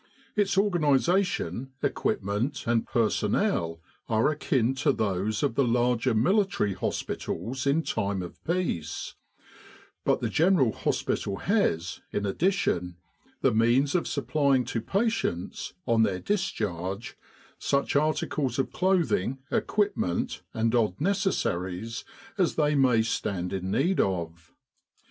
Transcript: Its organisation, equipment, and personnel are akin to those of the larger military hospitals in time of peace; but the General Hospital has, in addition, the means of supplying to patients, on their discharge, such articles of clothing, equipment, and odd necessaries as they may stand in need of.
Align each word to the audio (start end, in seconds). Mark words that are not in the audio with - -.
Its 0.35 0.57
organisation, 0.57 1.73
equipment, 1.83 2.65
and 2.65 2.87
personnel 2.87 3.79
are 4.09 4.31
akin 4.31 4.73
to 4.73 4.91
those 4.91 5.43
of 5.43 5.53
the 5.53 5.63
larger 5.63 6.15
military 6.15 6.73
hospitals 6.73 7.67
in 7.67 7.83
time 7.83 8.23
of 8.23 8.43
peace; 8.43 9.13
but 10.03 10.19
the 10.19 10.27
General 10.27 10.71
Hospital 10.71 11.35
has, 11.37 12.01
in 12.11 12.25
addition, 12.25 12.97
the 13.41 13.53
means 13.53 13.93
of 13.93 14.07
supplying 14.07 14.65
to 14.65 14.81
patients, 14.81 15.73
on 15.85 16.01
their 16.01 16.17
discharge, 16.19 17.15
such 17.59 17.95
articles 17.95 18.57
of 18.57 18.71
clothing, 18.71 19.37
equipment, 19.51 20.41
and 20.51 20.73
odd 20.73 20.99
necessaries 20.99 22.03
as 22.39 22.55
they 22.55 22.73
may 22.73 23.03
stand 23.03 23.53
in 23.53 23.69
need 23.69 23.99
of. 23.99 24.51